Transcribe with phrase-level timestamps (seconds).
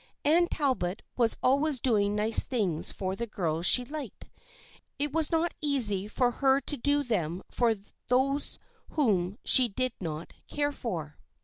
[0.25, 4.27] Anne Talbot was always doing nice things for the girls she liked.
[4.97, 7.75] It was not so easy for her to do them for
[8.07, 8.57] those
[8.93, 11.19] whom she did not care for.